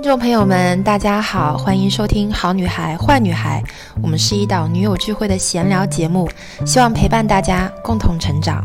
[0.00, 3.60] 听众朋友们，大家好，欢迎收听《好女孩坏女孩》，
[4.00, 6.30] 我们是一档女友聚会的闲聊节目，
[6.64, 8.64] 希望陪伴大家共同成长。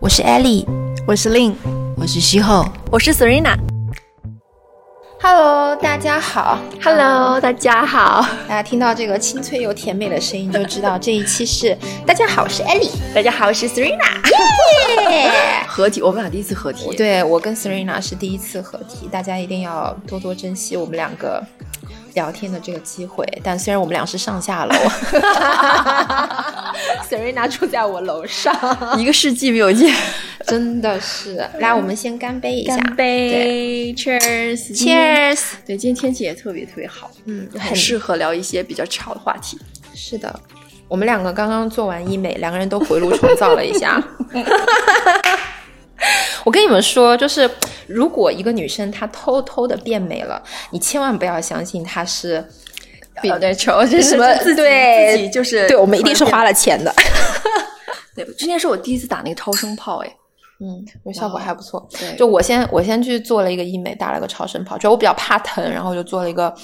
[0.00, 0.66] 我是 Ellie，
[1.06, 1.54] 我是 Lin，
[1.96, 3.71] 我是西后，我是 Serena。
[5.24, 6.58] Hello，大家好。
[6.82, 8.26] Hello，大家好。
[8.48, 12.90] 大家听到这个清脆又甜美的声音，就知道这一期是大家好，我是 Ellie。
[13.14, 14.02] 大家好，我是 Serena。
[15.68, 16.96] 合体，我们俩第一次合体。
[16.96, 21.40] 对我跟 Serena 是第一次合体，大家一定要多多珍惜我们两个
[22.14, 23.26] 聊天的这个机会。
[23.42, 24.74] 但虽然我们俩是上下楼，
[27.08, 28.54] Serena 住在我楼上，
[28.98, 29.94] 一个世纪没有见，
[30.46, 31.36] 真的是。
[31.58, 35.40] 来，我们先干杯一下，干杯，Cheers，Cheers。
[35.66, 39.58] 对，今天天气也特别特别好，嗯，很适合聊一些比较潮的话题。
[39.94, 40.40] 是的，
[40.88, 44.02] 我们两个刚刚做完医美，两个人都回炉重造了一下。
[46.44, 47.48] 我跟你们说，就是
[47.86, 52.44] 如果一个女生她偷偷的变美了，你千万不要相信她是
[53.20, 56.92] 比对丑，这什么自己对自己就是对我们一定是花了钱的。
[58.16, 60.16] 对，今天是我第一次打那个超声炮，哎，
[60.60, 61.88] 嗯，效果还不错。
[61.98, 66.54] 对就我先我先去做了一个医美，打了个超声炮，主要我比较怕疼，然后就做了一个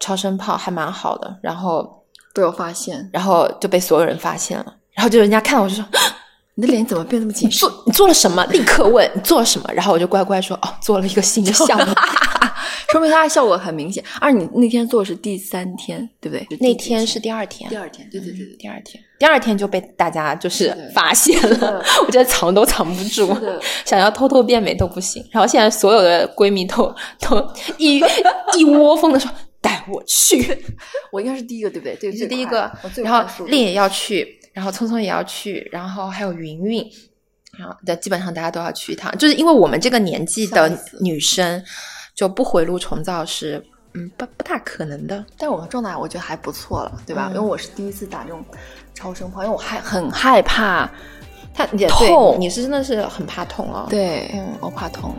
[0.00, 1.36] 超声炮，还蛮好的。
[1.42, 5.84] 然后被我发现，然后就被所有人发现了，然后就人家看到我就说。
[6.56, 7.60] 你的脸怎么变那么紧实？
[7.60, 8.44] 做你做了什么？
[8.46, 11.94] 立刻问你做了什么，然后我就乖乖说哦，做了一个新的项目。
[12.90, 14.02] 说明它的效果很明显。
[14.20, 16.58] 而你那天做的是第三天，对不对？
[16.60, 18.56] 那天是第二天，第二天，对对对对。
[18.56, 23.36] 第二天，第二天就被大家就是发现了，我觉得藏都藏不住，
[23.84, 25.22] 想要偷偷变美都不行。
[25.32, 27.46] 然后现在所有的闺蜜都都
[27.76, 28.00] 一
[28.56, 30.56] 一窝蜂的说带我去，
[31.10, 31.96] 我应该是第一个，对不对？
[31.96, 32.70] 对，你是第一个
[33.02, 36.82] 然后丽也要去，然后聪聪也要去，然后还有云云。
[37.58, 41.62] 然后，的，基本上大家都要去一趟，就是因为我们这个年纪的女生
[42.14, 45.24] 就不回炉重造是，嗯，不不大可能的。
[45.38, 47.28] 但我们状态我觉得还不错了，对吧？
[47.30, 48.44] 嗯因为我是第一次打这种
[48.94, 50.90] 超声炮，因为我害很害怕，
[51.54, 55.14] 它也痛对，你是真的是很怕痛哦。，对，嗯我怕痛。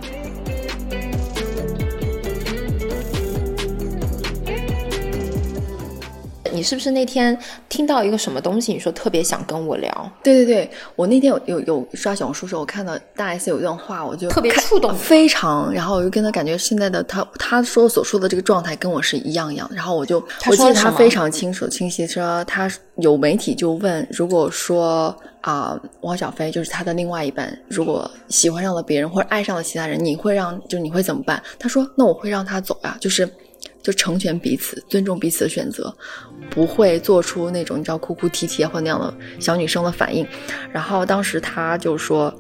[6.58, 7.38] 你是不是那天
[7.70, 31.40] 听到一个什么东西，你说特别想跟我聊，对对对，我那天有有有刷小红书时候，我看到大 S 有一段话，我就特别触动非常，然后我就跟他感觉现在的他他说所说的这个状态跟我是一样一样的，然后我就他我记得他非常清楚清晰说，他有媒体就问，如果说啊、汪小菲就是他的另外一半，如果喜欢上了别人或者爱上了其他人，你会让就你会怎么办？
[31.60, 33.30] 他说，那我会让他走呀，就是。
[33.88, 35.96] 就成全彼此，尊重彼此的选择，
[36.50, 40.28] 不会做出那种你知道哭哭啼啼啊或那样的小女生的反应。
[40.74, 42.34] 然后当时他就说，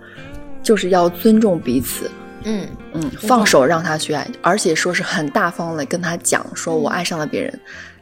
[0.62, 2.12] 就是要尊重彼此，
[2.44, 7.58] 嗯，嗯，放手让他去爱，而且说是很大方的跟他讲，说我爱上了别人，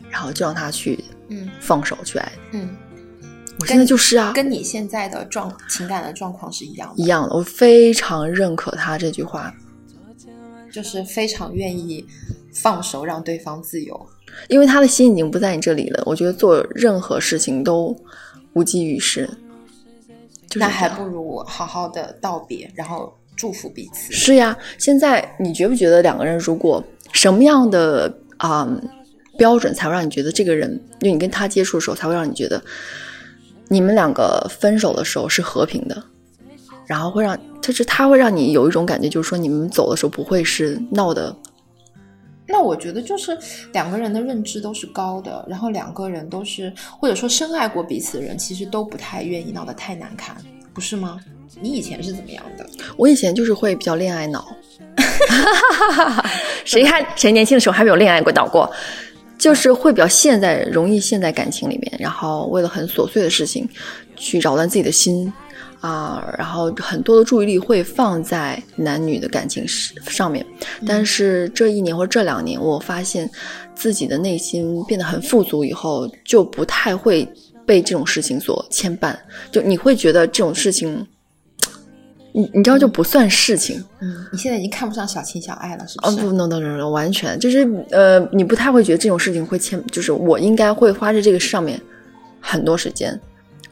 [0.10, 1.48] 然后就让他去，嗯。
[1.60, 2.32] 放手去爱。
[2.52, 2.76] 嗯，
[3.60, 9.54] 我现在就是啊，跟你现在的状情感的状况是一样的，一样的，我非常认可他这句话，
[10.72, 12.04] 就是非常愿意
[12.56, 14.08] 放手让对方自由。
[14.50, 16.04] 因为他的心已经不在你这里了。
[16.06, 17.96] 我觉得做任何事情都
[18.54, 19.30] 无济于事，
[20.48, 24.12] 就是那还不如好好的道别，然后祝福彼此。
[24.12, 26.84] 是呀，现在你觉不觉得两个人如果
[27.14, 28.68] 什么样的啊、
[29.38, 32.62] 标准才会让你觉得这个人，就你跟他接触的时候才会让你觉得
[33.70, 36.04] 你们两个分手的时候是和平的，
[36.86, 41.34] 然后会让就是他会让你有一种感觉，就是说你们走的时候不会是闹的，
[42.48, 43.38] 那我觉得就是
[43.74, 50.36] 两个人的认知都是高的，然后两个人都是或者说深爱过彼此的人，其实都不太愿意闹得太难看，
[50.74, 51.20] 不是吗？
[51.62, 52.68] 你以前是怎么样的？
[52.98, 54.56] 我以前就是会比较恋爱脑，
[56.66, 58.70] 谁还谁年轻的时候还没有恋爱过脑过？
[59.38, 63.68] 就是会比较陷在容易陷在感情里面，然后为了很琐碎的事情
[64.16, 65.32] 去扰乱自己的心
[65.86, 70.46] 啊、然后很多的注意力会放在男女的感情是上面。
[70.88, 73.30] 但是这一年或者这两年，我发现
[73.76, 77.28] 自己的内心变得很富足以后，就不太会
[77.66, 79.16] 被这种事情所牵绊。
[79.52, 81.06] 就你会觉得这种事情。
[82.38, 86.26] 你你知道就不算事情嗯，你现在已经看不上小情小爱了，是哦不是？
[86.26, 91.80] 不，no no no no，完全就是呃，你不太会觉得这种事情会牵，就是我应该会花在这个上面
[92.42, 93.18] 很多时间，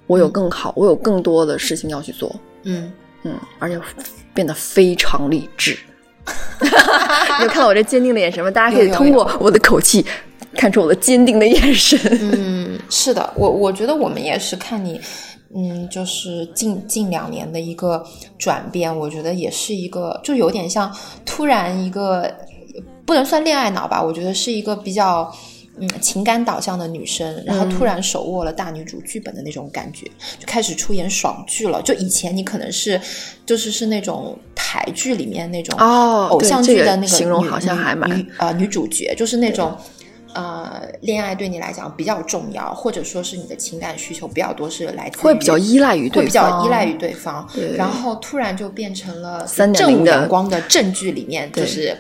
[0.08, 2.92] 我有更好，我有更多的事情要去做，嗯，
[3.24, 3.80] 嗯，而且
[4.34, 5.78] 变得非常理智。
[6.62, 8.52] 你有看到我这坚定的眼神吗？
[8.52, 10.06] 大家可以通过我的口气
[10.54, 12.00] 看出我的坚定的眼神。
[12.22, 15.00] 嗯，是的，我我觉得我们也是看你，
[15.56, 18.06] 嗯，就是近近两年的一个
[18.38, 20.94] 转变，我觉得也是一个，就有点像
[21.26, 22.30] 突然一个
[23.06, 25.34] 不能算恋爱脑吧，我觉得是一个比较。
[25.80, 30.06] 嗯，情感导向的女生，然后突然手握了大女主剧本的那种感觉，
[30.38, 31.82] 就开始出演爽剧了。
[31.82, 33.02] 就以前你可能是，
[33.44, 39.76] 就是是那种台剧里面那种哦，偶像剧的那个形容好像还蛮女呃女主角，就是那种
[40.36, 47.50] 呃恋爱对你来讲比较重要，或者说是你的情感需求比较多，是来自会比较依赖于对方，会比较依赖于对方。
[47.52, 49.44] 对，然后突然就变成了
[49.76, 51.98] 正午阳光的正剧里面，就是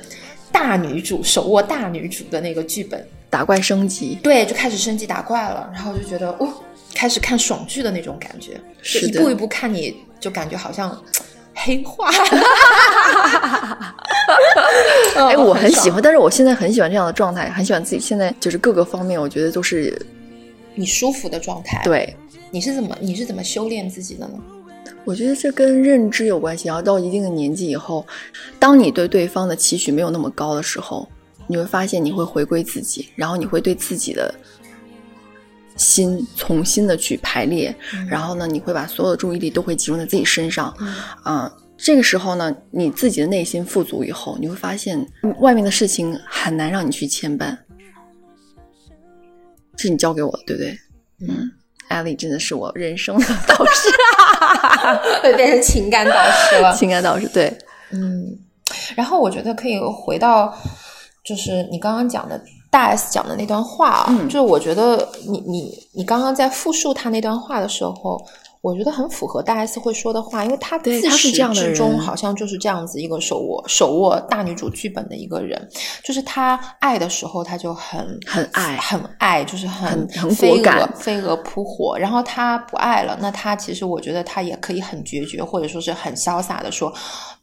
[0.52, 3.04] 大女主手握大女主的那个剧本。
[3.34, 6.48] 打怪升级，对，就开始升级打怪了，然后就觉得哦，
[6.94, 10.96] 开始看爽剧的那种感觉，是一步一步看，你就感觉好像
[11.56, 12.12] 黑化。
[15.18, 20.00] 哎，我很喜欢，但是我现在很喜欢这样的状态，很喜欢自己现在就是各个方面，我觉得都是
[20.76, 21.82] 你舒服的状态。
[21.84, 22.16] 对，
[22.52, 24.36] 你是怎么你是怎么修炼自己的呢？
[25.06, 28.06] 我觉得这跟认知有关系，然后到一定的年纪以后，
[28.60, 31.10] 当你对对方的期许没有那么高的时候。
[31.48, 34.34] 你会发现，你会回归自己，然后你会对自己的
[35.76, 37.76] 心重新的去排列，
[38.08, 40.72] 然后呢，你会把所有的注意力都会集中在自己身上，
[41.24, 45.04] 啊，这个时候呢，你自己的内心富足以后，你会发现
[45.40, 47.58] 外面的事情很难让你去牵绊。
[49.78, 50.78] 是你教给我的，对不对？
[51.28, 51.52] 嗯，
[51.88, 53.90] 艾丽真的是我人生的导师，
[55.24, 56.74] 会变成情感导师了。
[56.78, 57.58] 情感导师，对，
[57.92, 58.38] 嗯，
[58.96, 60.56] 然后我觉得可以回到。
[61.24, 62.40] 就是你刚刚讲的
[62.70, 68.22] 大 S 讲的那段话啊，就是我觉得你你你刚刚在复述他那段话的时候，
[68.62, 75.70] 我觉得很符合大 S 会说的话，因为他自始至终好像就是这样子一个手握手握大女主剧本的一个人，
[76.04, 86.92] 就是他爱的时候他就很很爱很爱，就是很很飞蛾飞蛾扑火，然后他不爱了，那他其实我觉得他也可以很决绝或者说是很潇洒的说。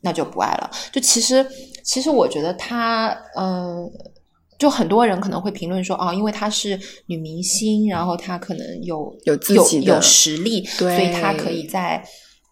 [0.03, 0.71] 那就不爱了。
[0.91, 1.47] 就其实，
[1.91, 3.91] 其实我觉得她，嗯，
[4.59, 12.03] 就很多人可能会评论说，哦，因为她是女明星，然后她可能有有自己有实力，所以她可以在，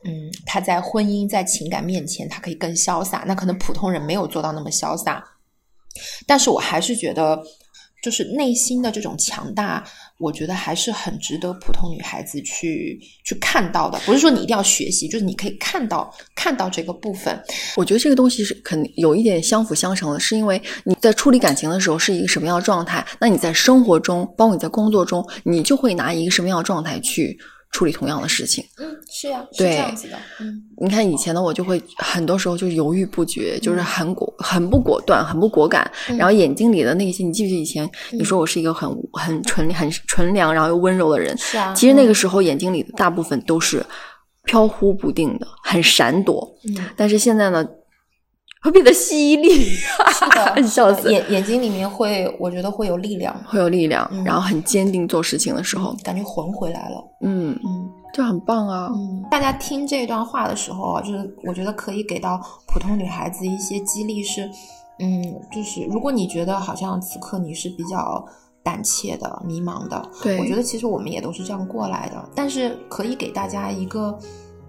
[0.04, 0.10] 嗯，
[0.44, 3.24] 她在婚姻在情感面前，她可以更潇洒。
[3.26, 5.22] 那可能普通人没有做到那么潇洒。
[6.26, 7.40] 但是我还是觉得。
[8.00, 9.84] 就是内心的这种强大，
[10.18, 13.98] 我觉得还是很值得普通女孩子去去看到的。
[14.00, 17.40] 不是说你一定要学习，就是你可以看到看到这个部分。
[17.76, 27.38] 我觉得这个东西是肯有一点相辅相成的，是因为你在处理感情的时候是一个什么样的状态，那你在生活中，包括你在工作中，你就会拿一个什么样的状态去。
[27.70, 43.84] 处理同样的事情，嗯，是呀，是这样子的，嗯，你看以前的，我就会很多时候就犹豫不决，就是很果很不果断，很不果敢，然后眼睛里的那些，你记不记得以前你说我是一个很很纯很纯良，然后又温柔的人，是啊，其实那个时候眼睛里的大部分都是
[44.44, 47.64] 飘忽不定的，很闪躲，嗯，但是现在呢。
[48.62, 49.76] 会变得犀利，
[50.66, 51.12] 笑死！
[51.12, 56.96] 眼眼睛里面会，我觉得会有力量，会有力量，然后很坚定做事情的时候，感觉魂回来了。
[57.22, 58.90] 嗯嗯，就很棒啊！
[58.92, 64.50] 嗯，大家听这段话的时候啊，就是我觉得可以给到普通女孩子一些激励，是，
[64.98, 65.22] 嗯，
[65.52, 68.24] 就是如果你觉得好像此刻你是比较
[68.64, 74.18] 胆怯的、迷茫的，对，我觉得其实我们也都是这样过来的，但是可以给大家一个。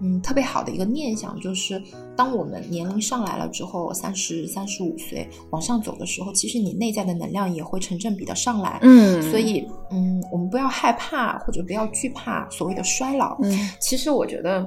[0.02, 1.82] 嗯，特别好的一个念想就是，
[2.16, 8.78] 当我们年龄上来了之后，三十三十五岁往上走的时候，其实你内在的能量也会成正比的上来。
[8.82, 13.36] 嗯，所以，嗯，我们不要害怕或者不要惧怕所谓的衰老。
[13.42, 14.66] 嗯，其实我觉得，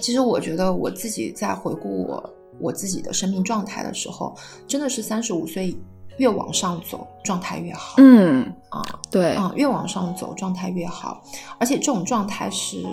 [0.00, 5.76] 其实我觉得我自己在回顾我我自己的生命状态的时候，真的是三十五岁
[6.18, 7.94] 越往上走，状态越好。
[7.98, 8.82] 嗯，啊，
[9.12, 11.22] 对，啊，越往上走状态越好，
[11.60, 12.84] 而且这种状态是。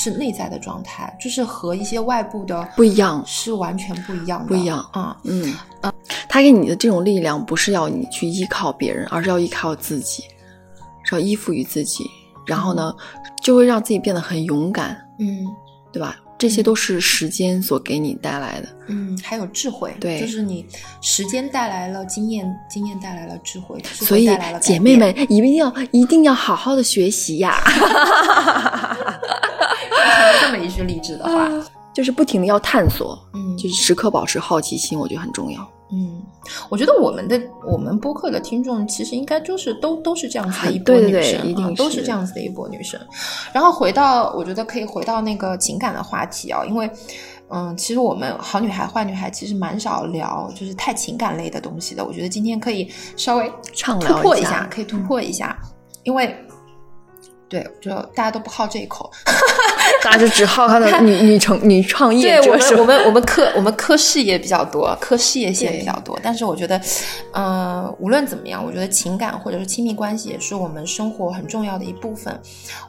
[0.00, 4.46] 是内在的状态，就是和一些外部的不一样，是完全不一样的。
[4.46, 5.92] 不一样啊，嗯嗯，
[6.28, 10.22] 他给你的这种力量，不是要你去依靠别人，而是要依靠自己，
[11.02, 12.04] 是要依附于自己。
[12.46, 12.94] 然后呢，
[13.42, 15.44] 就会让自己变得很勇敢，嗯，
[15.92, 16.16] 对吧？
[16.38, 20.64] 这些都是时间所给你带来的，嗯，还有智慧，对，就是你
[21.02, 24.30] 时间带来了经验，经验带来了智慧，所以
[24.60, 27.60] 姐妹们一定要一定要好好的学习呀。
[30.40, 31.50] 这么一句励志的话，
[31.92, 35.68] 就是不停的要探索，嗯，就是时刻保持好奇心，我觉得很重要。
[35.90, 36.22] 嗯，
[36.68, 43.00] 我觉得我们的我们播客的听众其实应该就是都都是这样子的一波女生，一定都是这样子的一波女生。
[43.52, 46.90] 然后回到，我觉得可以回到那个情感的话题啊，因为，
[47.48, 52.04] 嗯，其实我们好女孩坏女孩其实蛮少聊，就是太情感类的东西的。
[52.04, 55.58] 我觉得今天可以稍微突破一下，可以突破一下，
[56.04, 56.36] 因为。
[57.50, 59.10] 对，就大家都不好这一口，
[60.04, 62.84] 大家就只好看到女女成女创业对我们，我？
[62.84, 66.18] 们我们科我们科事业比较多，科事业线比较多。
[66.22, 66.80] 但是我觉得，
[67.32, 72.38] 呃，无论怎么样，我觉得情感或者是亲密关系也是我们生活很重要的一部分。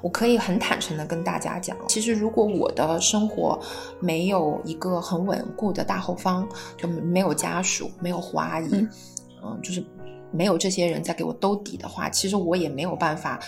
[0.01, 3.59] 我可以很坦诚的跟大家讲，其实如果我的生活
[3.99, 6.47] 没有一个很稳固的大后方，
[6.77, 8.89] 就没有家属，没有胡阿姨，嗯
[9.43, 9.83] 嗯就是
[10.31, 13.39] 没有这些人在给我兜底的话，其实我也没有办法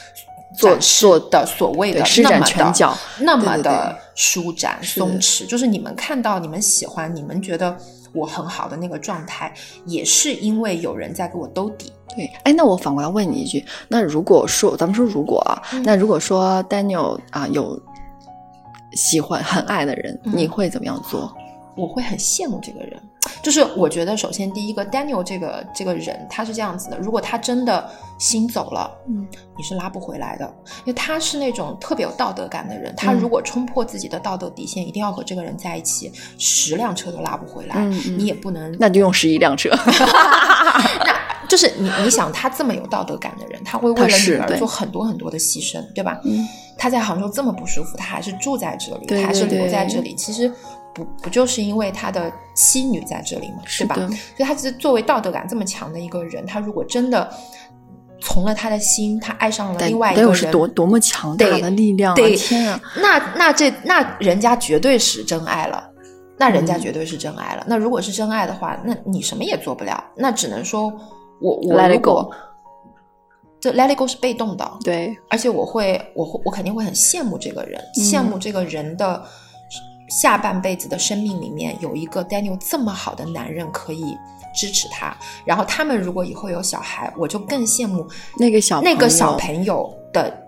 [0.58, 7.76] 做做的所谓的施展拳脚那么的舒展松弛，就是你们看到、你们喜欢、你们觉得
[8.14, 9.54] 我很好的那个状态，
[9.86, 11.92] 也是因为有人在给我兜底。
[12.16, 17.82] 对，哎，那我反过来问你一句，那如果说咱们说如果啊，嗯那如果说 Daniel 啊有
[18.94, 21.34] 喜欢很爱的人，嗯你会怎么样做？
[21.78, 23.02] 我会很羡慕这个人。
[23.44, 30.46] 就是我觉得，首先第一个，Daniel 这个这个人他是这样子的，如果他真的心走了，嗯，你是拉不回来的，
[30.80, 32.94] 因为他是那种特别有道德感的人。
[32.96, 39.70] 他嗯如果冲破自己的道德底线，一定要和这个人在一起，十辆车都拉不回来，嗯嗯你也不能那就用十一辆车。
[41.04, 46.20] 那就是你，你想他这么有道德感的人，他会为了女儿做很多很多的牺牲，对吧？
[46.24, 50.52] 嗯，他在杭州这么不舒服，他还是住在这里，对他还是留在这里，其实
[50.94, 53.96] 不不就是因为他的妻女在这里嘛，是吧？
[53.96, 57.30] 所以他其实作为道德感这么强的一个人，他如果真的
[58.20, 62.16] 从了他的心，他爱上了另外一个人，但又是多多么强大的力量啊！
[62.16, 65.90] 对天啊，那那这那人家绝对是真爱了，
[66.38, 67.64] 那人家嗯绝对是真爱了。
[67.68, 70.92] 那如果是真爱的话，那你什么也做不了，那只能说
[71.40, 72.30] 我我如果
[73.60, 79.24] 这 let it go 是被动的，对，而且我会我会我肯定会很羡慕这个人，嗯羡慕这个人的
[80.12, 84.16] 下半辈子的生命里面有一个 Daniel 这么好的男人可以。
[84.54, 85.16] 支持他，
[85.46, 90.46] 然后他们如果以后有小孩，我就更羡慕那个小那个小朋友的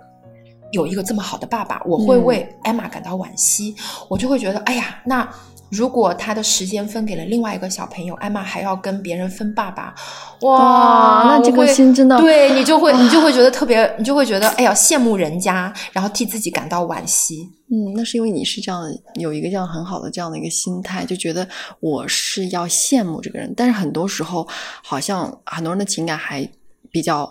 [0.73, 3.73] 有一个这么好的爸爸，我会嗯为艾玛感到惋惜。
[4.09, 5.25] 我就会觉得，哎呀，那
[5.73, 9.93] 如果他的时间分给了另外一个小朋友，艾玛还要跟别人分爸爸，
[10.41, 17.49] 哇，哇那这颗心真的对你就会你就会觉得特别，你就会觉得，哎呀，羡慕人家，然后替自己感到惋惜。
[17.71, 18.83] 嗯，那是因为你是这样
[19.15, 21.47] 有一个这样很好的这样的一个心态，就觉得
[21.79, 24.47] 我是要羡慕这个人，但是很多时候
[24.83, 26.47] 好像很多人的情感还
[26.91, 27.27] 比较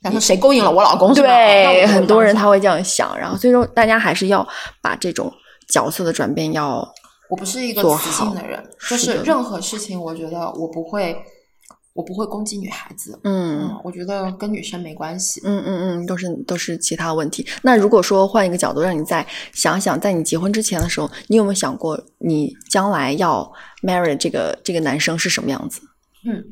[0.00, 4.46] 然后谁勾引了我老公对，很多人他会这样想，然后所以说大家还是要
[4.80, 5.32] 把这种
[5.68, 6.88] 角色的转变要
[7.28, 11.16] 我不是一个做雌性好的人，就是任何事情，我觉得我不会，
[11.92, 13.18] 我不会攻击女孩子。
[13.24, 15.40] 嗯嗯，我觉得跟女生没关系。
[15.44, 17.46] 嗯嗯嗯，都是都是其他问题。
[17.62, 23.50] 那如果说换一个角度，让你再想想，在你结婚之前的时候，你有没有想过你将来要
[23.82, 25.80] marry 这个这个男生是什么样子？
[26.24, 26.44] 嗯，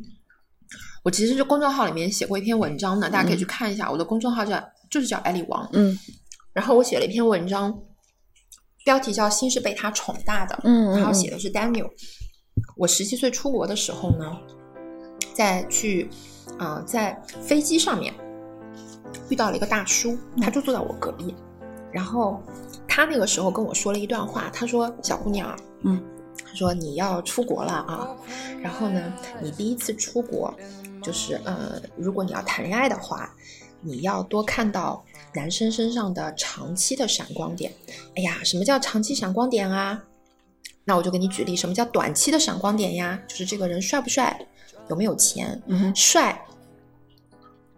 [1.04, 3.90] 我其实是公众号里面写过一篇文章的，大家可以嗯去看一下。
[3.90, 5.96] 我的公众号叫就是叫艾丽王，嗯
[6.52, 7.76] 然后我写了一篇文章，
[8.84, 11.90] 标题叫《心是被他宠大的》，嗯然后写的是 Daniel。
[12.76, 14.38] 我十七岁出国的时候呢，
[15.34, 16.08] 在去
[16.58, 18.12] 呃在飞机上面
[19.30, 21.34] 遇到了一个大叔，他就坐在我隔壁，
[21.90, 22.40] 然后
[22.86, 26.00] 他那个时候跟我说了一段话，他说：“小姑娘，嗯，
[26.46, 28.14] 他说你要出国了啊，
[28.60, 30.52] 然后呢，你第一次出国，
[31.02, 33.34] 就是呃，如果你要谈恋爱的话，
[33.80, 37.72] 你要多看到男生身上的长期的闪光点。
[38.16, 40.02] 哎呀，什么叫长期闪光点啊？
[40.84, 43.18] 那我就给你举例，什么叫短期的闪光点呀？
[43.26, 44.38] 就是这个人帅不帅，
[44.88, 46.44] 有没有钱，嗯帅，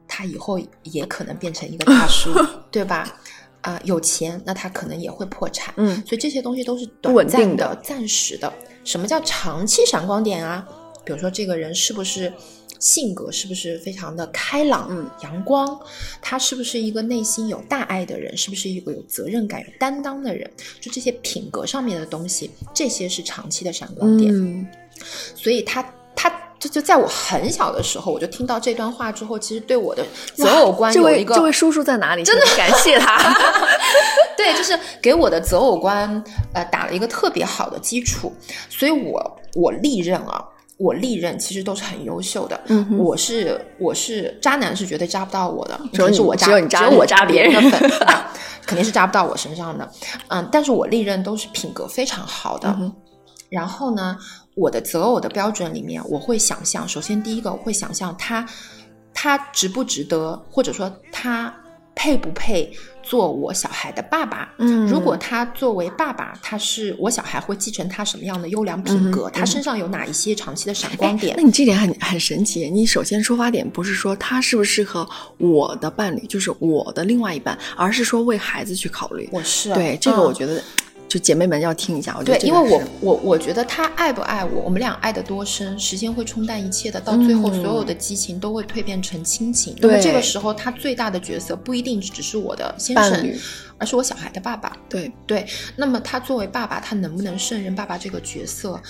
[0.08, 2.30] 他以后也可能变成一个大叔，
[2.70, 3.20] 对吧？
[3.62, 5.74] 啊、有钱，那他可能也会破产。
[5.76, 8.52] 嗯所以这些东西都是短暂定的暂时的。
[8.84, 10.66] 什么叫长期闪光点啊？
[11.04, 12.32] 比如说这个人是不是
[12.78, 15.78] 性格是不是非常的开朗、嗯阳光？
[16.20, 18.36] 他是不是一个内心有大爱的人？
[18.36, 20.50] 是不是一个有责任感、有担当的人？
[20.80, 24.34] 就这些品格上面的东西，这些是长期的闪光点。
[24.34, 24.66] 嗯
[25.34, 30.02] 所以他他就就在我很小的时候，我就听到这段话之后，其实对我的
[30.34, 32.24] 择偶观这有一个位这位叔叔在哪里？
[32.24, 33.34] 真的感谢他。
[34.38, 36.22] 对，就是给我的择偶观
[36.54, 38.32] 呃打了一个特别好的基础，
[38.70, 40.42] 所以我我历任啊，
[40.78, 42.60] 我历任其实都是很优秀的。
[42.66, 48.30] 嗯我是我是渣男是绝对渣不到我的，只有我扎，只有你扎只有我你扎别人的 粉，啊
[48.66, 49.90] 肯定是扎不到我身上的。
[50.28, 52.68] 嗯，但是我历任都是品格非常好的。
[52.78, 52.92] 嗯
[53.48, 54.18] 然后呢，
[54.56, 58.44] 我的择偶的标准里面，我会想象，首先第一个我会想象他
[59.14, 61.54] 他值不值得，或者说他
[61.94, 62.70] 配不配
[63.06, 64.52] 做我小孩的爸爸。
[64.58, 69.28] 嗯如果他作为爸爸，他是我小孩会继承他什么样的优良品格？
[69.28, 71.42] 嗯他身上有哪一些长期的闪光点那？
[71.42, 72.68] 你这点很很神奇。
[72.68, 75.08] 你首先出发点不是说他适不适合
[75.38, 79.28] 我的伴侣，就是我的另外一半，而是说为孩子去考虑。
[79.32, 80.62] 我是对这个，嗯我觉得、
[81.08, 82.14] 就姐妹们要听一下。
[82.18, 89.76] 我觉对得，对因为我我我觉得他爱不爱我，我们俩爱的多深，时间会冲淡一切的，到最后嗯所有的激情都会蜕变成亲情。
[89.80, 93.32] 那么对这个时候，他最大的角色不一定只是我的先生，
[93.78, 94.76] 而是我小孩的爸爸。
[94.88, 95.46] 对对，
[95.76, 98.80] 那么他作为爸爸，他能不能胜任爸爸这个角色？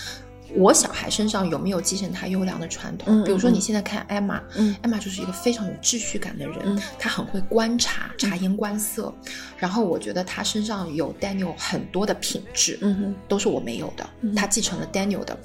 [0.55, 3.13] 我小孩身上有没有继承他优良的传统？
[3.13, 9.13] 嗯比如说嗯你现在看艾玛，嗯艾玛就是一个非常有秩序感的人，嗯她很会观察、察言观色，
[9.57, 15.39] 然后我觉得她身上有 Daniel 很多的品质，嗯哼都是我没有的嗯，他继承了 Daniel 的。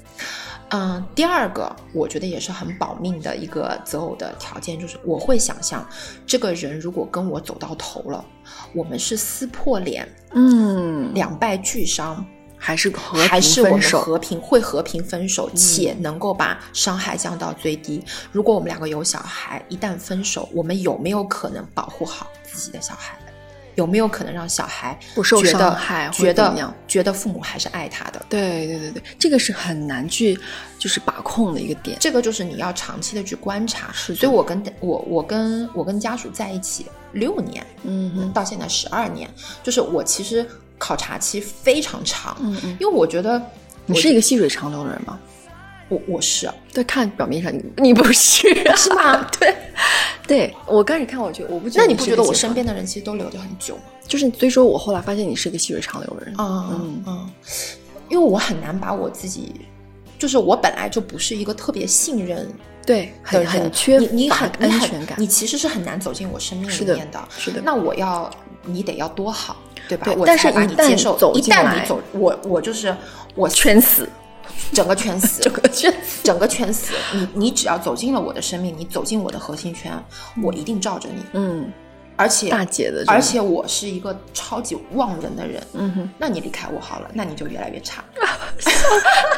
[0.74, 5.86] 嗯，第二个我觉得也是很保命的一个择偶的条件，就是我会想象
[6.26, 8.24] 这个人如果跟我走到头了，
[8.74, 12.24] 我们是撕破脸、嗯，两败俱伤，
[12.64, 13.90] 还是和平还是我们。
[13.90, 18.00] 和平会和平分手，且能够把伤害降到最低。
[18.30, 23.18] 如果我们两个有小孩，一旦分手，我们有没有可能保护好自己的小孩？
[23.74, 28.24] 有没有可能让小孩不受伤害觉得怎么样觉得父母还是爱他的？
[28.28, 30.38] 对对对对，这个是很难去
[30.78, 31.96] 就是把控的一个点。
[31.98, 33.90] 这个就是你要长期的去观察。
[33.92, 39.28] 是所以我跟我我跟我跟家属在一起六年，嗯哼，到现在十二年，
[39.62, 40.46] 就是我其实
[40.82, 43.40] 考察期非常长，嗯嗯，因为我觉得
[43.86, 45.16] 你是一个细水长流的人吗？
[45.88, 49.24] 我我是对，看表面上你你不是， 是吗？
[49.38, 49.54] 对，
[50.26, 53.82] 对我刚开始看，我觉得我不觉得那你不觉得我身边的人其实都留的很久吗？
[54.08, 56.34] 就是，所以说我后来发现你是一个细水长流的人。
[56.36, 57.30] 啊嗯嗯，
[58.10, 59.52] 因为我很难把我自己，
[60.18, 62.50] 就是我本来就不是一个特别信任
[62.84, 65.16] 对，的很人，很缺你你乏很安全感。
[65.20, 67.22] 你其实是很难走进我生命里面的。
[67.38, 68.28] 是的那我要
[68.64, 69.56] 你得要多好，
[69.88, 70.04] 对吧？
[70.04, 71.16] 对我但是一旦你接受。
[71.34, 72.94] 一旦你走，我我就是
[73.34, 74.08] 我圈死，
[74.72, 76.20] 整个圈 死，整个圈死。
[76.22, 76.92] 整个圈死。
[77.12, 79.92] 你你只要走进了我的生命，你走进我的核心圈，
[80.42, 81.22] 我一定罩着你。
[81.32, 81.70] 嗯，
[82.16, 85.62] 而且大姐的，而且我是一个超级旺人的人。
[85.74, 88.04] 嗯哼，那你离开我好了，那你就越来越差。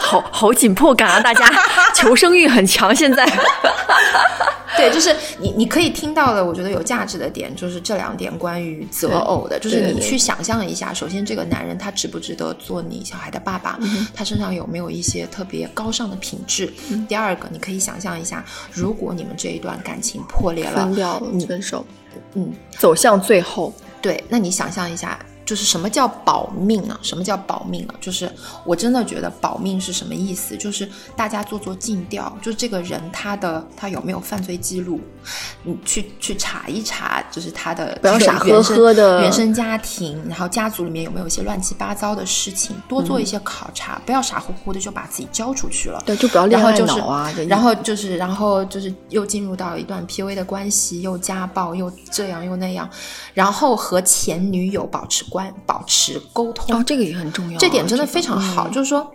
[0.01, 1.21] 好好紧迫感啊！
[1.21, 1.51] 大家
[1.95, 3.27] 求生欲很强，现在
[4.77, 16.73] 对，就是你你可以听到的，我觉得有价值的点就是这两点关于择偶的，就是你去想象一下，首先这个男人他值不值得做你小孩的爸爸，嗯他身上有没有一些特别高尚的品质？
[17.09, 21.87] 第二个，你可以想象一下，如果你们这一段感情破裂了分，掉了，你分手，
[22.35, 23.73] 嗯，走向最后。
[24.03, 26.99] 对，那你想象一下，就是什么叫保命啊？
[27.03, 27.95] 什么叫保命啊？
[28.01, 28.31] 就是
[28.65, 30.57] 我真的觉得保命是什么意思？
[30.57, 35.01] 就是大家做做尽调，就这个人他的他有没有犯罪记录，
[35.63, 46.03] 你去去查一查，就是他的不要傻呵呵的原生家庭，然后家族里面有没有一些乱七八糟的事情，多做一些考察，不要傻乎乎的就把自己交出去了。
[46.07, 52.89] 对，就不要恋爱然后就是脑啊，然后就是，然后就是又进入到一段 PUA 的关系，又家暴，又这样又那样，
[53.35, 58.69] 然后和前女友保持关保持沟通，哦，这个也很重要啊，这点真的非常好。
[58.69, 59.11] 嗯就是说，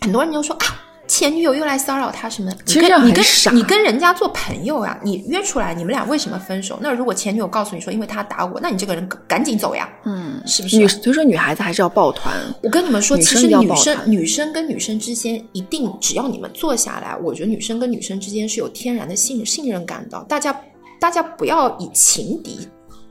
[0.00, 0.64] 很多人就说啊，
[1.06, 6.78] 前女友又来骚扰他什么的，其实你跟你跟你跟人家做朋友呀、你约出来，你们俩为什么分手？
[6.80, 10.78] 那如果前女友告诉你说，因为他打我，那你这个人赶紧走呀，嗯，是不是？
[10.78, 12.34] 女，所以说女孩子还是要抱团。
[12.62, 20.18] 我跟你们说，其实女生女生跟女生之间一定，只要你们坐下来，我觉得女生跟女生之间是有天然的信信任感的。
[20.26, 20.58] 大家
[20.98, 22.66] 大家不要以情敌，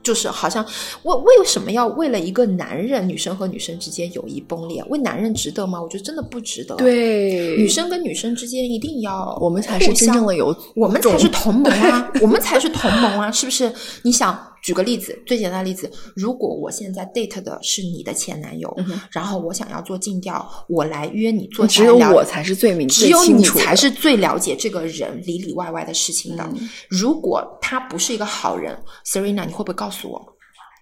[0.08, 0.66] 就是好像
[1.04, 4.82] 为为什么要为了一个男人，女生和女生之间友谊崩裂？
[4.88, 5.82] 为男人值得吗？
[5.82, 13.70] 我觉得真的不值得。，对，女生跟女生之间一定要我们才是真正的有，我们才是同盟啊， 我们才是同盟啊，是不是？
[14.04, 26.44] 你想，举个例子，最简单的例子，如果我现在 date 的是你的前男友，嗯然后我想要做尽调，我来约你做，只有我才是最明，只有你才是最了解这个人里里外外的事情的。
[26.44, 30.22] 嗯如果他不是一个好人，Serena，你会不会告诉我？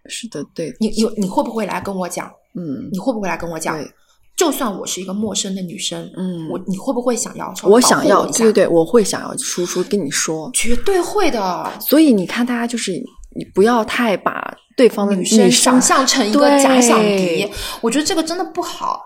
[0.09, 2.25] 是的，对，你有你会不会来跟我讲？
[2.55, 3.87] 嗯你会不会来跟我讲对？
[4.35, 10.49] 就算我是一个陌生的女生，嗯我你会不会想要我想要，对对对，我会想要输出跟你说。
[10.53, 11.71] 绝对会的。
[11.79, 12.91] 所以你看，大家就是
[13.35, 17.49] 你不要太把对方的女生想象成一个假想敌，
[17.81, 19.01] 我觉得这个真的不好，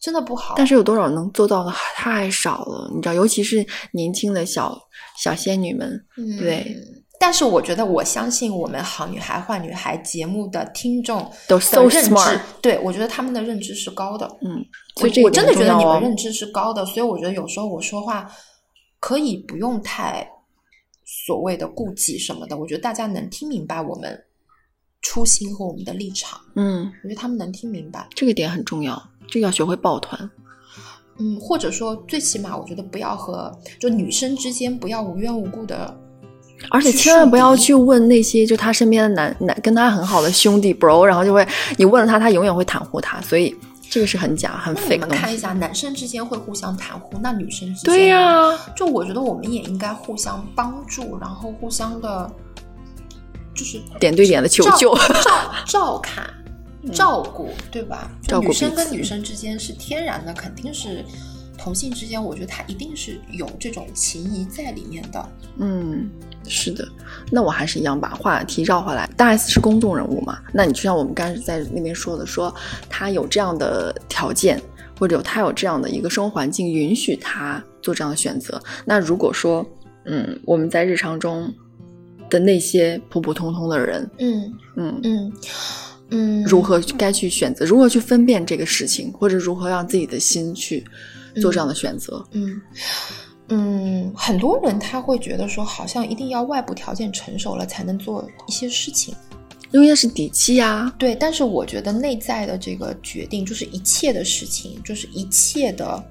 [0.00, 0.54] 真的不好。
[0.56, 4.78] 但是有多少能做到的太少了，你知道，尤其是年轻的小
[5.22, 6.76] 小仙女们，嗯对。
[7.20, 14.26] 但是我觉得，我相信我们《好女孩坏女孩》节目的听众都的 so 认知 smart，对我觉得他们的认知是高的。
[14.44, 14.58] 嗯，
[14.96, 18.28] 我所以我真的觉得你们认知是高的，所以我觉得有时候我说话
[18.98, 20.28] 可以不用太
[21.26, 24.18] 所谓的顾忌什么的，我觉得大家能听明白我们
[25.02, 28.08] 初心和我们的立场，嗯，我觉得他们能听明白。
[28.14, 30.30] 这个点很重要，这个要学会抱团。
[31.18, 35.94] 嗯，或者说最起码我觉得不要和就女生之间不要无缘无故的，
[36.70, 41.46] 而且千万不要去问那些就他身边的男男跟他很好的兄弟 bro，然后就会
[41.76, 43.54] 你问了他，他永远会袒护他，所以
[43.92, 44.98] 这个是很假很那你。
[45.00, 48.16] 们看一下，男生之间会互相袒护，那女生之间对呀、
[48.50, 52.32] 呢就我觉得我们也应该互相帮助，然后互相的，
[53.54, 54.94] 就是点对点的求救。
[54.94, 56.26] 照照 照看、
[56.94, 58.10] 照顾，对吧？
[58.26, 61.04] 照顾女生跟女生之间是天然的，肯定是
[61.56, 65.28] 同性之间，我觉得他一定是有这种情谊在里面的。
[65.58, 66.10] 嗯，
[66.48, 66.86] 是的。
[67.30, 69.08] 那我还是一样把话题绕回来。
[69.16, 70.38] 大 S 是公众人物嘛？
[70.52, 72.54] 那你就像我们刚才在那边说的，说
[72.88, 74.60] 他有这样的条件，
[74.98, 78.60] 或者有他有这样的一个生活环境，允许他做这样的选择。
[78.84, 79.64] 那如果说，
[80.04, 81.52] 嗯，我们在日常中
[82.28, 85.32] 的那些普普通通的人，嗯嗯，嗯
[86.10, 90.84] 嗯，如何该去选择，如何去分辨这个事情，或者如何让自己的心去
[91.40, 92.24] 做这样的选择。
[92.32, 92.60] 嗯
[93.48, 99.14] 嗯，很多人他会觉得说，好像一定要外部条件成熟了才能做一些事情。
[99.72, 106.04] 因为那是底气呀、对，但是我觉得内在的这个决定，就是一切的事情，就是一切的，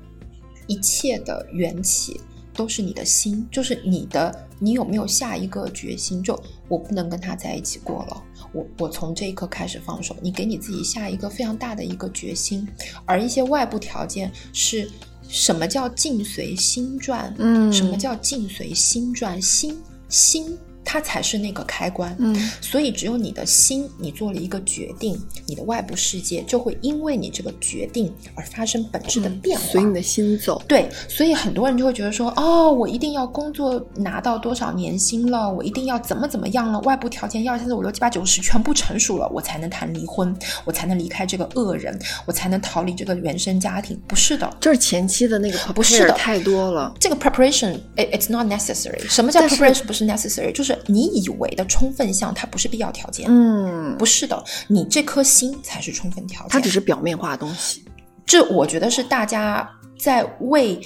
[0.65, 2.19] 一切的缘起，
[2.55, 6.23] 都是你的心，就是你的，你有没有下一个决心？
[6.23, 10.15] 就我不能跟他在一起过了，我我从这一刻开始放手。
[10.21, 12.67] 你给你自己下一个非常大的一个决心，
[13.05, 14.89] 而一些外部条件是
[15.31, 17.33] 什么叫境随心转？
[17.37, 19.41] 嗯什么叫境随心转？
[19.41, 19.77] 心
[20.09, 22.15] 心它才是那个开关。
[22.19, 29.65] 嗯所以，只有你的心，你做了一个决定，你的外部世界就会因为你这个决定而发生本质的变化。
[29.65, 30.61] 随你的心走。
[30.67, 43.99] 对，所以很多人就会觉得说，哦，我一定要工作拿到多少年薪了，我一定要怎么怎么样了，外部条件一二三四五六七八九十全部成熟了，我才能谈离婚，我才能离开这个恶人，我才能逃离这个原生家庭。
[44.07, 46.93] 不是的，就是前期的那个不是的太多了。
[46.99, 48.99] 这个 preparation it, it's not necessary。
[49.09, 50.51] 什么叫 preparation 不是 necessary？
[50.51, 53.27] 就是你以为的充分项，它不是必要条件。
[53.29, 56.49] 嗯，不是的，你这颗心才是充分条件。
[56.49, 57.83] 它只是表面化的东西。
[58.25, 60.79] 这，我觉得是大家在为。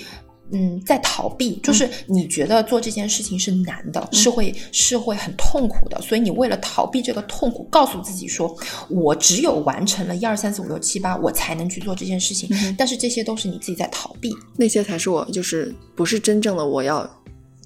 [0.51, 8.55] 嗯，在逃避，就是你觉得做这件事情是难的，是会是会很痛苦的，所以你为了逃避这个痛苦，告诉自己说，
[8.87, 12.47] 我只有完成了一二三四五六七八，我才能去做这件事情。
[12.77, 17.09] 但是这些都是你自己在逃避，那些才是我就是不是真正的我要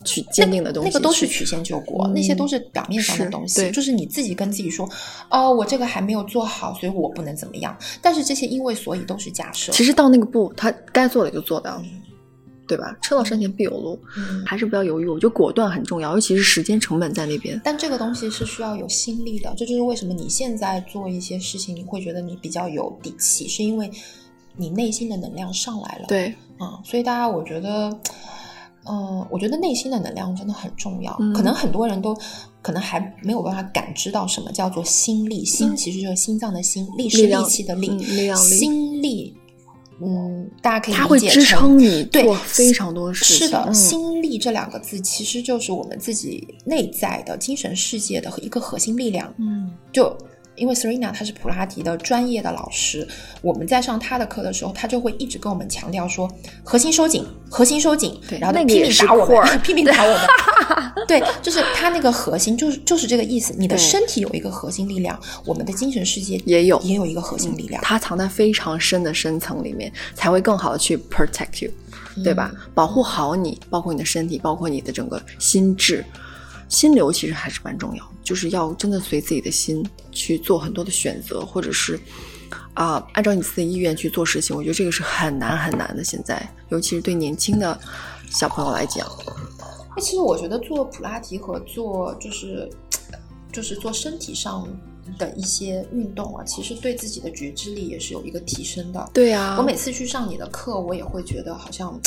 [0.05, 0.89] 去坚定的东西。
[0.89, 4.89] 那个都是曲线救国，嗯那些都是表面上的东西，对就是你自己跟自己说，
[5.29, 7.77] 哦，我这个还没有做好，所以我不能怎么样。
[8.01, 9.71] 但是这些因为所以都是假设。
[9.71, 11.81] 其实到那个步，他该做的就做到，
[12.67, 12.95] 对吧？
[13.01, 15.07] 车到山前必有路，嗯还是不要犹豫。
[15.07, 17.59] 我觉得果断很重要，尤其是时间成本在那边。
[17.63, 23.89] 但这个东西是需要有心力的，这就是为什么你现在做一些事情，你会觉得你比较有底气，是因为
[24.55, 27.89] 你内心的能量上来了。，对，啊、所以大家我觉得，
[28.85, 31.15] 嗯、我觉得内心的能量真的很重要。
[31.19, 32.15] 嗯可能很多人都
[32.61, 39.35] 可能还没有办法感知到什么叫做心力，心其实就是心脏的心，力是力气的力，量力心力。
[40.01, 43.47] 嗯，大家可以它会支理解成撑你对做非常多事情。
[43.47, 49.33] 是的，嗯心力这两个字其实就是我们自己内在的精神世界的一个核心力量。
[49.37, 50.17] 嗯，就
[50.59, 53.07] 因为 Serena 她是普拉提的专业的老师，
[53.41, 56.29] 我们在上她的课的时候，她就会一直跟我们强调说
[56.63, 60.21] 核心收紧，核心收紧，对然后拼命打我们 拼命打我们。
[61.07, 63.55] 对，就是她那个核心就是就是这个意思。
[63.57, 67.81] 你的身体有一个核心力量，我们的精神世界也有也有一个核心力量。
[67.81, 71.71] 它藏在非常深的深层里面，才会更好的去 protect you，
[72.23, 72.51] 对吧？
[72.53, 76.05] 嗯保护好你，包括你的身体，包括你的整个心智。
[76.69, 81.99] 心流其实还是蛮重要，就是要真的随自己的心去做很多的选择，或者是
[82.75, 84.55] 啊、按照你自己的意愿去做事情。
[84.55, 86.03] 我觉得这个是很难很难的。
[86.03, 87.77] 现在，尤其是对年轻的
[88.29, 89.05] 小朋友来讲，
[89.97, 92.69] 那其实我觉得做普拉提和做就是
[93.51, 94.65] 就是做身体上
[95.17, 99.09] 的一些运动啊，其实对自己的觉知力也是有一个提升的。
[99.13, 101.99] 对啊我每次去上你的课，我也会觉得好像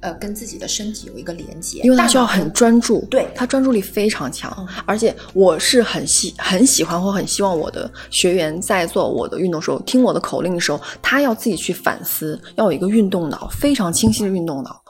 [0.00, 14.82] 呃跟自己的身体有一个连接，因为他需要很专注，对他专注力非常强，嗯而且我是很喜很喜欢或很希望我的学员在做我的运动时候，听我的口令的时候，他要自己去反思，要有一个运动脑，非常清晰的运动脑。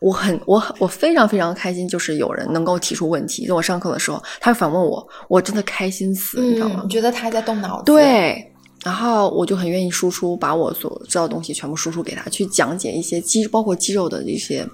[0.00, 6.84] 我很我很我非常非常开心，就是有人能够提出问题，在我上课的时候，他反问我，我真的开心死，你知道吗嗯，？
[6.84, 8.52] 你觉得他还在动脑子？，对，
[8.84, 14.64] 然后我就很愿意输出，把我所知道的东西全部输出给他，去讲解一些肌，包括肌肉的一些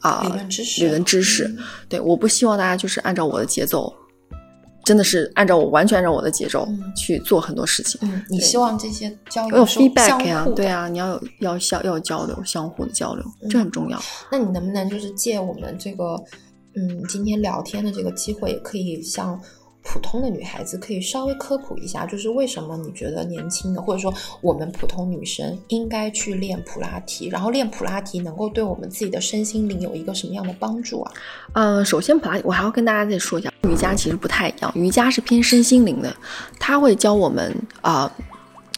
[0.00, 1.44] 啊、理论知识理论知识。
[1.44, 3.94] 嗯对，我不希望大家就是按照我的节奏
[4.84, 8.00] 真的是按照我完全按照我的节奏嗯去做很多事情。
[8.02, 14.02] 嗯，你希望这些交流有 feedback 呀、互对啊，你要有要相要有交流，相互的交流，这很重要。
[14.32, 16.16] 那你能不能就是借我们这个，
[16.74, 19.40] 嗯，今天聊天的这个机会，可以向
[19.84, 31.12] 普通的女孩子可以稍微科普一下，就是为什么你觉得年轻的，或者说我们普通女生应该去练普拉提，然后练普拉提能够对我们自己的身心灵有一个什么样的帮助啊？
[31.54, 36.14] 嗯，首先普拉提，我还要跟大家再说一下，瑜伽其实不太一样，瑜伽是偏身心灵的，
[36.60, 38.10] 它会教我们啊、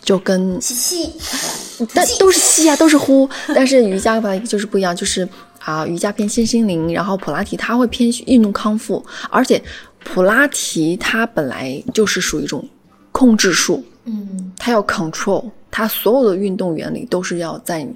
[0.02, 5.28] 就跟吸气，但都是吸啊，都是呼，但是瑜伽吧就是不一样，就是
[5.60, 9.62] 啊、瑜伽偏身心灵，然后普拉提它会偏运动康复，而且
[10.04, 12.68] 普拉提它本来就是属于一种
[13.10, 14.52] 控制术，嗯。
[14.56, 17.92] 它要 control，它所有的运动原理都是要在你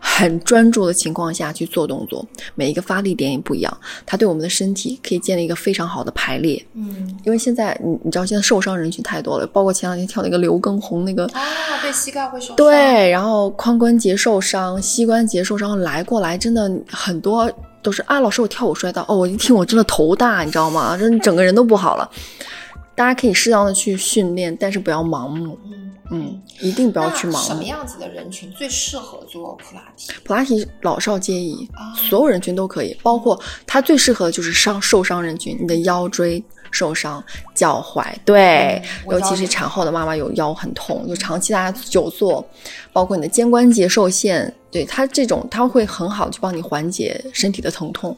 [0.00, 6.64] 很专注的情况下去做动作，每一个发力点也不一样，它对我们的身体可以建立一个非常好的排列。
[6.72, 11.42] 嗯因为现在你你知道现在受伤人群太多了，包括前两天跳那个刘畊宏那个啊，
[11.82, 17.52] 对，膝盖会受伤，对，然后髋关节受伤、膝关节受伤来过来，真的很多
[17.82, 20.96] 都是啊，老师我跳舞摔倒，哦，我一听我真的头大，你知道吗？
[20.96, 22.10] 真的整个人都不好了。
[23.00, 27.64] 大家可以适当的去训练，但是不要盲目，嗯嗯，一定不要去盲目什么。
[27.64, 30.12] 样子的人群最适合做普拉提？
[30.22, 42.46] 普拉提老少皆宜啊，所有人群都可以，包括它最适合的就是伤受伤人群，你的腰椎受伤、脚踝，对，尤其是产后的妈妈有腰很痛，就长期大家久坐，
[42.92, 48.14] 包括你的肩关节受限，对它这种它会很好去帮你缓解身体的疼痛，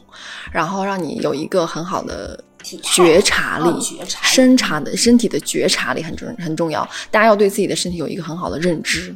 [0.51, 6.87] 然后让你有一个很好的觉察力、哦觉察力身察的身体的觉察力很重很重要。
[7.11, 9.15] 大家要对自己的身体有一个很好的认知。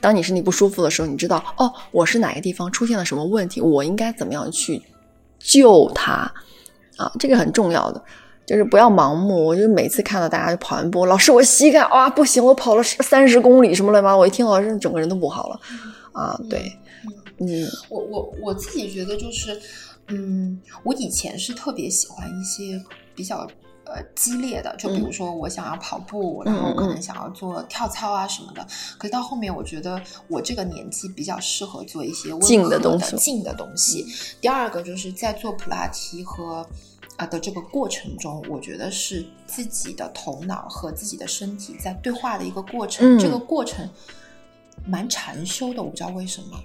[0.00, 4.80] 当你身体不舒服的时候，你知道哦，我是哪个地方出现了什么问题，我应该怎么样去
[5.38, 6.32] 救它
[6.96, 7.10] 啊？
[7.18, 8.02] 这个很重要的。
[8.44, 15.60] 就是不要盲目，我就每次看到大家就跑完步，老师我膝盖啊不行，我跑了三十公里什么乱七八糟，我一听老师整个人都不好了
[16.12, 16.38] 啊。
[16.50, 16.76] 对，
[17.38, 19.56] 嗯我我我自己觉得就是，
[20.08, 22.82] 嗯，我以前是特别喜欢一些
[23.14, 23.46] 比较
[23.84, 28.66] 呃激烈的，就比如说我想要跑步，然后可能想要做跳操啊什么的。
[28.98, 34.06] 可是到后面，我觉得我这个年纪比较适合做一些温静和的东西静的东西。
[34.40, 36.66] 第二个就是在做普拉提和。
[37.18, 43.06] 啊的这个过程中，我觉得是自己的头脑和自己的身体在对话的一个过程。
[43.06, 43.86] 嗯这个过程
[44.86, 46.58] 蛮禅修的，我不知道为什么。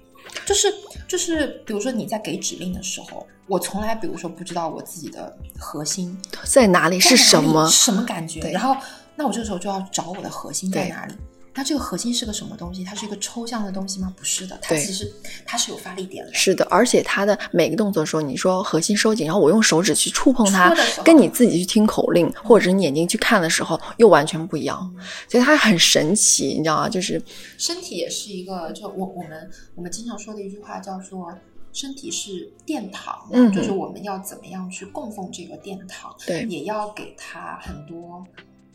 [0.46, 0.74] 就是
[1.08, 7.68] 就是，比如说你在给指令的时候，我从来比如说不知道我自己的核心在哪里是什么？
[7.70, 8.76] 什么感觉，然后
[9.16, 11.14] 那我这个时候就要找我的核心在哪里。
[11.58, 12.84] 那这个核心是个什么东西？
[12.84, 14.14] 它是一个抽象的东西吗？
[14.16, 15.12] 不是的，它其实
[15.44, 16.32] 它是有发力点的。
[16.32, 20.72] 是的，而且它的每个动作的时候，你说核心收紧，然后我用手指去触碰它
[21.04, 24.80] 跟你自己去听口令，或者是你眼睛去看的时候，又完全不一样。
[24.96, 26.88] 嗯所以它很神奇，你知道吗？
[26.88, 27.20] 就是
[27.58, 31.36] 身体也是一个，就我我们我们经常说的一句话叫做。
[31.74, 38.26] 身体是殿堂，嗯就是我们要怎么样去供奉这个殿堂，对也要给它很多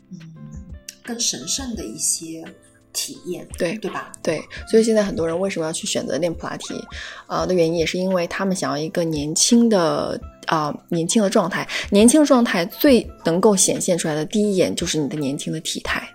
[0.09, 0.19] 嗯
[1.03, 2.45] 更神圣的一些
[2.93, 4.11] 体验，对对吧？
[4.21, 6.73] 对，所以现在很多人为什么要去选择练普拉提，
[7.27, 11.67] 呃的原因也是因为他们想要一个年轻的啊、年轻的状态。
[11.89, 16.07] 年轻的状态最能够显现出来的第一眼就是你的年轻的体态，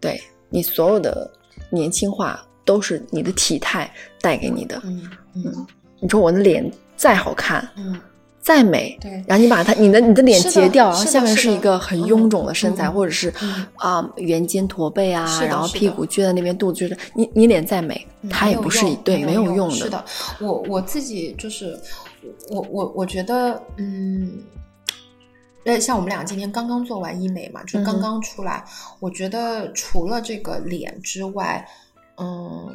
[0.00, 1.30] 对你所有的
[1.70, 4.80] 年轻化都是你的体态带给你的。
[4.84, 5.66] 嗯嗯
[5.98, 7.98] 你说我的脸再好看，嗯，
[8.42, 9.10] 再美，对。
[9.26, 19.76] 然后你把它你的你的脸截掉，然后下面是一个很臃肿的身材，嗯或者是嗯啊、圆肩驼背啊，然后屁股撅在那边，肚子撅着，你你脸再美，它也不是对没有用的。
[19.76, 20.04] 是的，
[20.40, 21.78] 我我自己就是
[22.50, 24.42] 我我我觉得嗯。
[25.64, 28.64] 呃，像我们俩今天刚刚做完医美嘛，就刚刚出来，
[28.98, 31.64] 我觉得除了这个脸之外，
[32.16, 32.68] 嗯，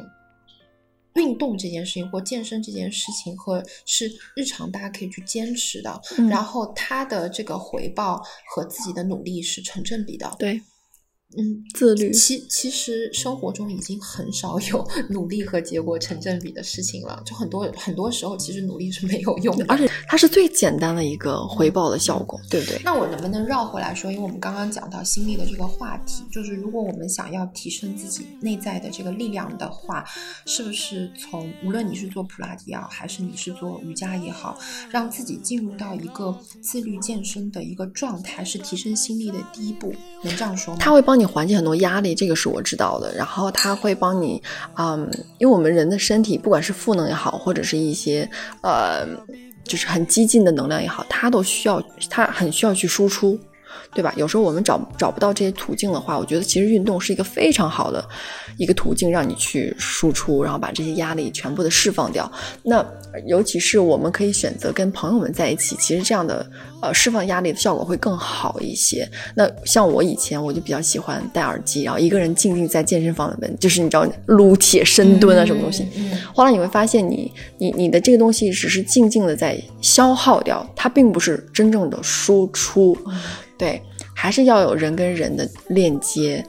[1.18, 8.22] 运动这件事情或健身这件事情，和是日常大家可以去坚持的，嗯然后它的这个回报
[8.54, 10.34] 和自己的努力是成正比的。
[10.38, 10.60] 对
[11.36, 19.64] 嗯，自律，其其实生活中已经很少有 努力和结果成正比的事情了，就很多很多时候其实努力是没有用的。
[19.68, 22.80] 而且它是最简单的一个回报的效果，对不对？
[22.82, 24.10] 那我能不能绕回来说？
[24.10, 30.02] 因为我们刚刚讲到心力的这个话题，就是如果我们想要提升自己内在的这个力量的话，
[30.46, 34.58] 是不是从无论你是做普拉提也好，还是你是做瑜伽也好，
[34.90, 39.94] 让自己进入到一个自律健身的一个状态，是提升心力的第一步？
[40.24, 40.80] 能这样说吗？
[40.80, 43.14] 它会帮你缓解很多压力，这个是我知道的。
[43.14, 44.42] 然后它会帮你，
[44.76, 48.28] 嗯，因为我们人的身体，不管是负能也好，或者是一些
[48.62, 49.06] 呃，
[49.64, 53.38] 就是很激进的能量也好，它都需要，它很需要去输出。
[53.94, 54.12] 对吧？
[54.16, 58.06] 有时候我们找找不到这些途径的话，我觉得其实运动是一个非常好的
[58.58, 62.30] 一个途径，让你去输出，然后把这些压力全部的释放掉。
[62.62, 62.84] 那
[63.26, 66.44] 尤其是我们可以选择跟朋友们在一起，其实这样的
[66.82, 69.08] 呃释放压力的效果会更好一些。
[69.34, 75.86] 那像我以前我就比较喜欢戴耳机，然后一个人静静在健身房里面，就是你知道撸铁、深蹲啊什么东西。
[76.34, 82.96] 后来你会发现你，你你的这个东西只是静静的在消耗掉，它并不是真正的输出。
[83.56, 83.80] 对，
[84.14, 86.44] 还是要有人跟人的链接。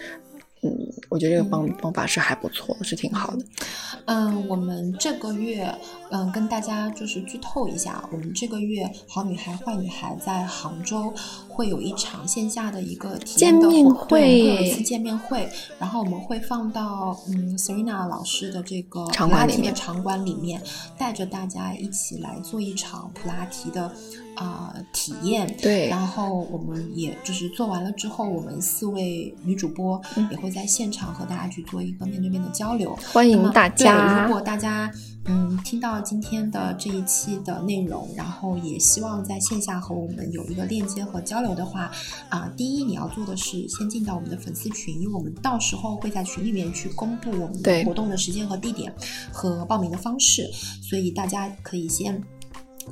[0.62, 3.46] 嗯，我觉得这个方方法是还不错，是挺好的。
[4.06, 5.74] 嗯，我们这个月，
[6.12, 11.14] 嗯，跟大家就是剧透一下，我们这个月《好女孩坏女孩》在杭州
[11.48, 20.62] 会有一场线下的一个体验的见面活对会有一次见面会，然后我们会放到嗯 Serena 老师的这个场馆里面普拉提的场馆里面，
[20.98, 23.84] 带着大家一起来做一场普拉提的
[24.36, 25.56] 啊、呃体验。
[25.62, 32.98] 对然后我们也就是做完了之后，我们四位女主播也会在现场和大家去做一个面对面的交流。
[33.14, 34.92] 欢迎大家对，如果大家
[35.32, 41.92] 嗯听到今天的这一期的内容，然后也希望在线下和我们有一个链接和交流的话，
[42.30, 48.92] 啊、第一你要做的是先进到我们的粉丝群，因为我们到时候会在群里面去公布我们的活动的时间和地点
[49.32, 50.50] 和报名的方式，
[50.82, 52.22] 所以大家可以先。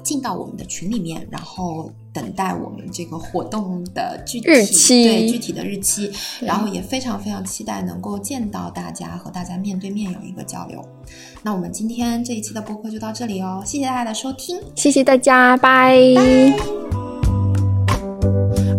[0.04, 10.84] 进到我们的群里面，然后等待我们这个活动的具体日期对具体的日期，然后也非常非常期待能够见到大家，和大家面对面有一个交流。
[11.44, 14.60] 那我们今天这一期的播客就到这里哦，谢谢大家的收听。
[14.74, 15.96] 谢谢大家，拜。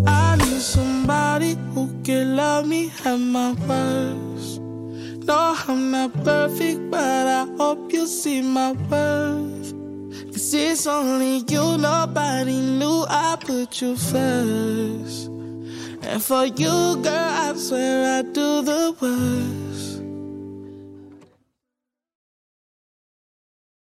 [0.04, 4.60] I need somebody who can love me at my worst.
[5.24, 9.77] No, I'm not perfect, but I hope you see my worth.
[10.38, 15.26] Cause it's only you, nobody knew I put you first.
[15.26, 19.87] And for you, girl, I swear I do the worst.